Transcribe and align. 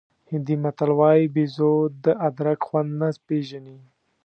هندي 0.31 0.55
متل 0.63 0.89
وایي 0.99 1.25
بېزو 1.33 1.73
د 2.03 2.05
ادرک 2.27 2.59
خوند 2.67 2.89
نه 2.99 3.09
پېژني. 3.27 3.79